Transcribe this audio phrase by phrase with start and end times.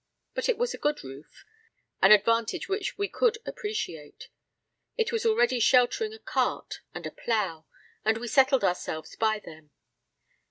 [0.33, 1.45] But it was a good roof
[2.01, 4.29] an advantage which we could appreciate.
[4.97, 7.67] It was already sheltering a cart and a plow,
[8.03, 9.69] and we settled ourselves by them.